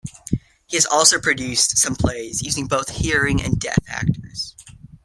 He 0.65 0.77
has 0.77 0.87
also 0.87 1.19
produced 1.19 1.77
some 1.77 1.95
plays, 1.95 2.41
using 2.41 2.65
both 2.67 2.89
hearing 2.89 3.39
and 3.39 3.59
deaf 3.59 3.77
actors. 3.87 4.55